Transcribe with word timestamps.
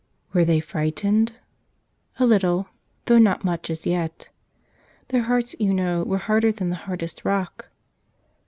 Were 0.33 0.43
they 0.45 0.59
frightened? 0.59 1.33
A 2.17 2.25
little, 2.25 2.69
though 3.05 3.19
not 3.19 3.43
much 3.43 3.69
as 3.69 3.85
yet. 3.85 4.29
Their 5.09 5.21
hearts, 5.21 5.55
you 5.59 5.75
know, 5.75 6.01
were 6.01 6.17
harder 6.17 6.51
than 6.51 6.69
the 6.69 6.75
hardest 6.89 7.23
rock. 7.23 7.69